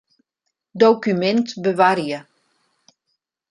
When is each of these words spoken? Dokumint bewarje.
Dokumint 0.81 1.47
bewarje. 1.63 2.19